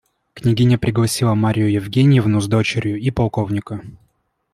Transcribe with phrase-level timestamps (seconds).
[0.33, 3.83] Княгиня пригласила Марью Евгеньевну с дочерью и полковника.